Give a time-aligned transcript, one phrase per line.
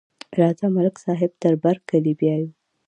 [0.39, 2.49] راځه، ملک صاحب تر برکلي بیایو.